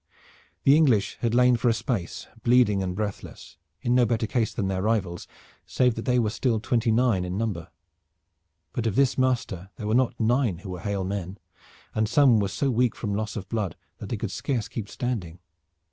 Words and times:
The 0.63 0.75
English 0.75 1.17
had 1.19 1.35
lain 1.35 1.57
for 1.57 1.69
a 1.69 1.75
space 1.75 2.25
bleeding 2.41 2.81
and 2.81 2.95
breathless, 2.95 3.57
in 3.83 3.93
no 3.93 4.03
better 4.03 4.25
case 4.25 4.51
than 4.51 4.67
their 4.67 4.81
rivals, 4.81 5.27
save 5.67 5.93
that 5.93 6.05
they 6.05 6.17
were 6.17 6.31
still 6.31 6.59
twenty 6.59 6.91
nine 6.91 7.23
in 7.23 7.37
number. 7.37 7.67
But 8.73 8.87
of 8.87 8.95
this 8.95 9.15
muster 9.15 9.69
there 9.75 9.85
were 9.85 9.93
not 9.93 10.19
nine 10.19 10.57
who 10.57 10.71
were 10.71 10.79
hale 10.79 11.03
men, 11.03 11.37
and 11.93 12.09
some 12.09 12.39
were 12.39 12.47
so 12.47 12.71
weak 12.71 12.95
from 12.95 13.13
loss 13.13 13.35
of 13.35 13.47
blood 13.47 13.75
that 13.99 14.09
they 14.09 14.17
could 14.17 14.31
scarce 14.31 14.67
keep 14.67 14.89
standing. 14.89 15.37